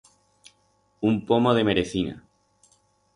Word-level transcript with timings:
Un 1.09 1.15
pomo 1.27 1.53
de 1.57 1.63
merecina. 1.69 2.15